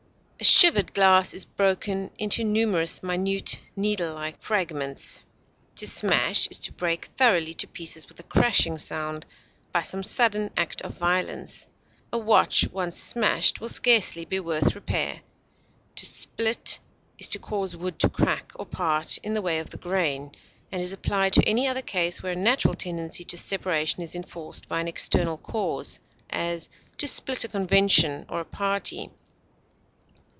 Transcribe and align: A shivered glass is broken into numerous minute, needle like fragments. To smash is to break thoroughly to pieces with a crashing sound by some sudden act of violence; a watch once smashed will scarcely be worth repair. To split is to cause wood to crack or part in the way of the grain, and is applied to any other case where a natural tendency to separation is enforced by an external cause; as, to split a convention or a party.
A 0.39 0.43
shivered 0.43 0.95
glass 0.95 1.35
is 1.35 1.45
broken 1.45 2.09
into 2.17 2.43
numerous 2.43 3.03
minute, 3.03 3.61
needle 3.75 4.15
like 4.15 4.41
fragments. 4.41 5.23
To 5.75 5.87
smash 5.87 6.47
is 6.47 6.57
to 6.61 6.71
break 6.73 7.05
thoroughly 7.15 7.53
to 7.53 7.67
pieces 7.67 8.07
with 8.09 8.19
a 8.19 8.23
crashing 8.23 8.79
sound 8.79 9.27
by 9.71 9.83
some 9.83 10.01
sudden 10.01 10.49
act 10.57 10.81
of 10.81 10.97
violence; 10.97 11.67
a 12.11 12.17
watch 12.17 12.67
once 12.71 12.97
smashed 12.97 13.61
will 13.61 13.69
scarcely 13.69 14.25
be 14.25 14.39
worth 14.39 14.73
repair. 14.73 15.21
To 15.97 16.05
split 16.07 16.79
is 17.19 17.27
to 17.29 17.37
cause 17.39 17.75
wood 17.77 17.99
to 17.99 18.09
crack 18.09 18.51
or 18.55 18.65
part 18.65 19.19
in 19.19 19.35
the 19.35 19.43
way 19.43 19.59
of 19.59 19.69
the 19.69 19.77
grain, 19.77 20.31
and 20.71 20.81
is 20.81 20.91
applied 20.91 21.33
to 21.33 21.43
any 21.47 21.67
other 21.67 21.83
case 21.83 22.23
where 22.23 22.33
a 22.33 22.35
natural 22.35 22.73
tendency 22.73 23.23
to 23.25 23.37
separation 23.37 24.01
is 24.01 24.15
enforced 24.15 24.67
by 24.67 24.81
an 24.81 24.87
external 24.87 25.37
cause; 25.37 25.99
as, 26.31 26.67
to 26.97 27.05
split 27.07 27.43
a 27.43 27.47
convention 27.47 28.25
or 28.27 28.39
a 28.39 28.45
party. 28.45 29.11